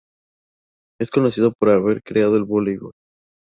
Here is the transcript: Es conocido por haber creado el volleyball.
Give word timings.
Es 0.99 1.11
conocido 1.11 1.53
por 1.53 1.69
haber 1.69 2.01
creado 2.01 2.35
el 2.35 2.43
volleyball. 2.43 2.93